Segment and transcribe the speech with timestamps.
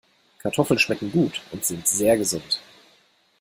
[0.39, 2.59] Kartoffeln schmecken gut und sind sehr gesund.